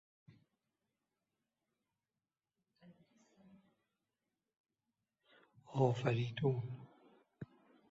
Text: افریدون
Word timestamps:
افریدون 5.73 6.63